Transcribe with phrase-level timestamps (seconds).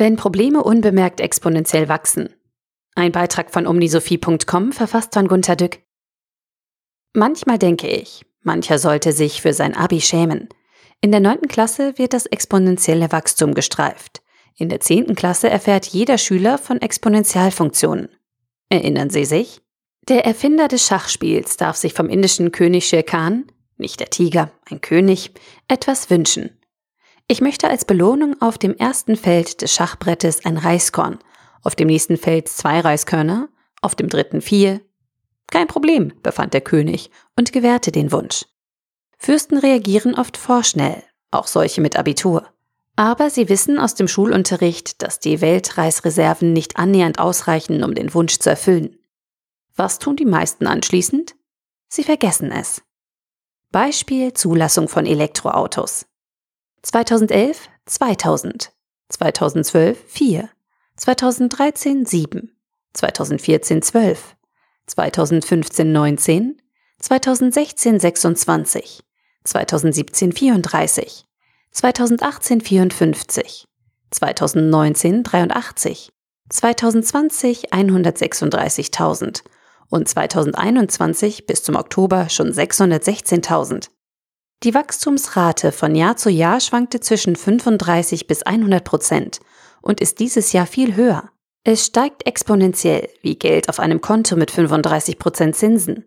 [0.00, 2.30] Wenn Probleme unbemerkt exponentiell wachsen.
[2.94, 5.80] Ein Beitrag von omnisophie.com verfasst von Gunter Dück.
[7.12, 10.48] Manchmal denke ich, mancher sollte sich für sein Abi schämen.
[11.02, 14.22] In der neunten Klasse wird das exponentielle Wachstum gestreift.
[14.56, 18.08] In der zehnten Klasse erfährt jeder Schüler von Exponentialfunktionen.
[18.70, 19.60] Erinnern Sie sich?
[20.08, 24.80] Der Erfinder des Schachspiels darf sich vom indischen König Shere Khan, nicht der Tiger, ein
[24.80, 25.32] König,
[25.68, 26.58] etwas wünschen.
[27.30, 31.20] Ich möchte als Belohnung auf dem ersten Feld des Schachbrettes ein Reiskorn,
[31.62, 33.48] auf dem nächsten Feld zwei Reiskörner,
[33.82, 34.80] auf dem dritten vier.
[35.46, 38.46] Kein Problem, befand der König und gewährte den Wunsch.
[39.16, 42.48] Fürsten reagieren oft vorschnell, auch solche mit Abitur.
[42.96, 48.40] Aber sie wissen aus dem Schulunterricht, dass die Weltreisreserven nicht annähernd ausreichen, um den Wunsch
[48.40, 48.98] zu erfüllen.
[49.76, 51.36] Was tun die meisten anschließend?
[51.86, 52.82] Sie vergessen es.
[53.70, 56.09] Beispiel Zulassung von Elektroautos.
[56.82, 58.72] 2011 2000,
[59.10, 60.48] 2012 4,
[60.96, 62.56] 2013 7,
[62.94, 64.36] 2014 12,
[64.86, 66.62] 2015 19,
[66.98, 69.02] 2016 26,
[69.44, 71.26] 2017 34,
[71.72, 73.66] 2018 54,
[74.10, 76.12] 2019 83,
[76.48, 79.42] 2020 136.000
[79.90, 83.90] und 2021 bis zum Oktober schon 616.000.
[84.62, 89.40] Die Wachstumsrate von Jahr zu Jahr schwankte zwischen 35 bis 100 Prozent
[89.80, 91.30] und ist dieses Jahr viel höher.
[91.64, 96.04] Es steigt exponentiell wie Geld auf einem Konto mit 35 Prozent Zinsen.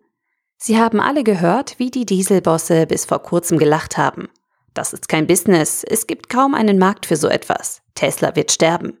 [0.56, 4.28] Sie haben alle gehört, wie die Dieselbosse bis vor kurzem gelacht haben.
[4.72, 7.82] Das ist kein Business, es gibt kaum einen Markt für so etwas.
[7.96, 8.98] Tesla wird sterben.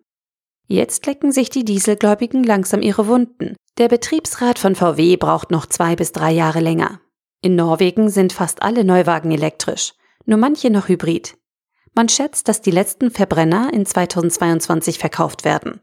[0.66, 3.54] Jetzt lecken sich die Dieselgläubigen langsam ihre Wunden.
[3.78, 7.00] Der Betriebsrat von VW braucht noch zwei bis drei Jahre länger.
[7.44, 9.92] In Norwegen sind fast alle Neuwagen elektrisch,
[10.24, 11.36] nur manche noch hybrid.
[11.92, 15.82] Man schätzt, dass die letzten Verbrenner in 2022 verkauft werden.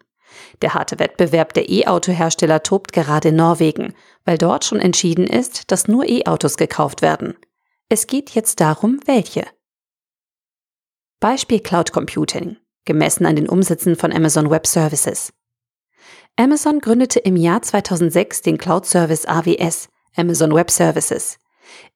[0.64, 3.94] Der harte Wettbewerb der E-Auto-Hersteller tobt gerade in Norwegen,
[4.26, 7.38] weil dort schon entschieden ist, dass nur E-Autos gekauft werden.
[7.90, 9.46] Es geht jetzt darum, welche.
[11.20, 15.32] Beispiel Cloud Computing, gemessen an den Umsätzen von Amazon Web Services.
[16.38, 21.38] Amazon gründete im Jahr 2006 den Cloud Service AWS, Amazon Web Services.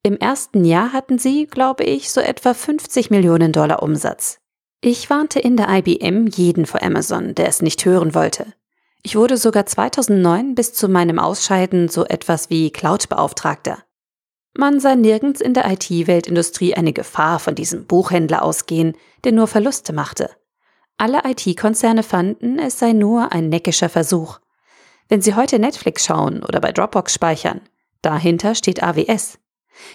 [0.04, 4.40] Im ersten Jahr hatten sie, glaube ich, so etwa 50 Millionen Dollar Umsatz.
[4.82, 8.54] Ich warnte in der IBM jeden vor Amazon, der es nicht hören wollte.
[9.02, 13.84] Ich wurde sogar 2009 bis zu meinem Ausscheiden so etwas wie Cloud-Beauftragter.
[14.58, 18.94] Man sah nirgends in der IT-Weltindustrie eine Gefahr von diesem Buchhändler ausgehen,
[19.24, 20.30] der nur Verluste machte.
[20.98, 24.40] Alle IT-Konzerne fanden, es sei nur ein neckischer Versuch.
[25.10, 27.62] Wenn Sie heute Netflix schauen oder bei Dropbox speichern,
[28.02, 29.40] dahinter steht AWS.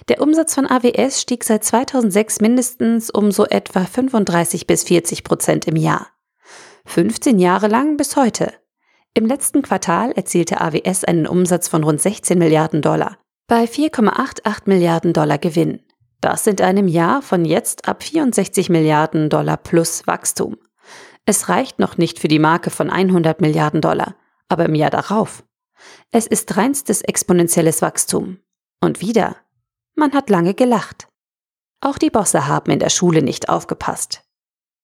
[0.08, 5.66] Der Umsatz von AWS stieg seit 2006 mindestens um so etwa 35 bis 40 Prozent
[5.66, 6.08] im Jahr.
[6.86, 8.52] 15 Jahre lang bis heute.
[9.14, 13.18] Im letzten Quartal erzielte AWS einen Umsatz von rund 16 Milliarden Dollar
[13.48, 15.80] bei 4,88 Milliarden Dollar Gewinn.
[16.20, 20.56] Das sind einem Jahr von jetzt ab 64 Milliarden Dollar plus Wachstum.
[21.26, 24.14] Es reicht noch nicht für die Marke von 100 Milliarden Dollar,
[24.48, 25.42] aber im Jahr darauf.
[26.12, 28.38] Es ist reinstes exponentielles Wachstum.
[28.80, 29.36] Und wieder,
[30.00, 31.06] man hat lange gelacht.
[31.80, 34.22] Auch die Bosse haben in der Schule nicht aufgepasst.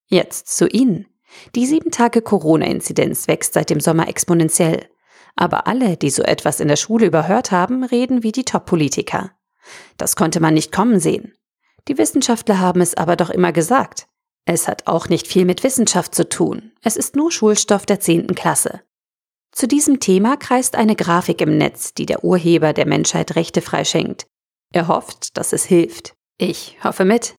[0.07, 1.07] Jetzt zu Ihnen.
[1.57, 4.89] Die 7 Tage Corona-Inzidenz wächst seit dem Sommer exponentiell.
[5.35, 9.33] Aber alle, die so etwas in der Schule überhört haben, reden wie die Top-Politiker.
[9.97, 11.35] Das konnte man nicht kommen sehen.
[11.89, 14.07] Die Wissenschaftler haben es aber doch immer gesagt.
[14.45, 16.73] Es hat auch nicht viel mit Wissenschaft zu tun.
[16.83, 18.29] Es ist nur Schulstoff der 10.
[18.35, 18.83] Klasse.
[19.51, 24.27] Zu diesem Thema kreist eine Grafik im Netz, die der Urheber der Menschheit Rechte freischenkt.
[24.77, 26.15] Er hofft, dass es hilft.
[26.37, 27.35] Ich hoffe mit.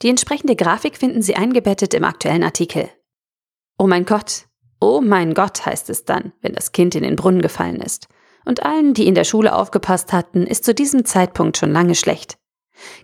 [0.00, 2.88] Die entsprechende Grafik finden Sie eingebettet im aktuellen Artikel.
[3.76, 4.46] Oh mein Gott,
[4.80, 8.08] Oh mein Gott, heißt es dann, wenn das Kind in den Brunnen gefallen ist.
[8.46, 12.38] Und allen, die in der Schule aufgepasst hatten, ist zu diesem Zeitpunkt schon lange schlecht.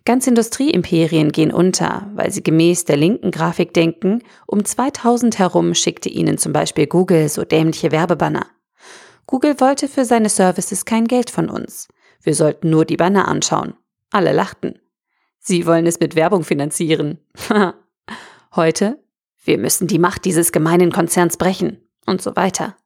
[0.06, 6.08] Ganz Industrieimperien gehen unter, weil sie gemäß der linken Grafik denken, um 2000 herum schickte
[6.08, 8.46] ihnen zum Beispiel Google so dämliche Werbebanner.
[9.26, 11.87] Google wollte für seine Services kein Geld von uns.
[12.20, 13.75] Wir sollten nur die Banner anschauen.
[14.11, 14.79] Alle lachten.
[15.38, 17.19] Sie wollen es mit Werbung finanzieren.
[18.55, 18.99] Heute
[19.49, 22.76] wir müssen die Macht dieses gemeinen Konzerns brechen und so weiter.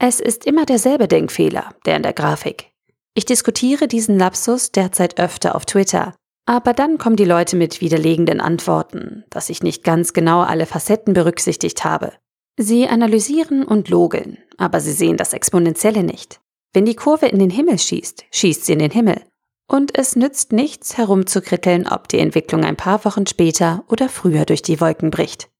[0.00, 2.72] Es ist immer derselbe Denkfehler, der in der Grafik.
[3.14, 8.40] Ich diskutiere diesen Lapsus derzeit öfter auf Twitter, aber dann kommen die Leute mit widerlegenden
[8.40, 12.12] Antworten, dass ich nicht ganz genau alle Facetten berücksichtigt habe.
[12.58, 16.40] Sie analysieren und logeln, aber sie sehen das Exponentielle nicht.
[16.72, 19.22] Wenn die Kurve in den Himmel schießt, schießt sie in den Himmel.
[19.68, 24.62] Und es nützt nichts herumzukritteln, ob die Entwicklung ein paar Wochen später oder früher durch
[24.62, 25.50] die Wolken bricht.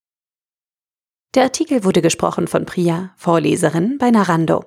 [1.35, 4.64] Der Artikel wurde gesprochen von Priya, Vorleserin bei Narando.